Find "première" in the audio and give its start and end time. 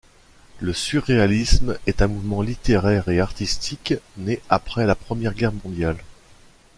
4.95-5.35